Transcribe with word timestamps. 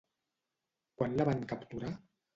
Quan 1.01 1.13
la 1.21 1.29
van 1.31 1.45
capturar? 1.53 1.97